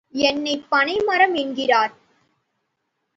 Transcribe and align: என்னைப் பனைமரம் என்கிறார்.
என்னைப் 0.09 0.65
பனைமரம் 0.69 1.33
என்கிறார். 1.33 1.93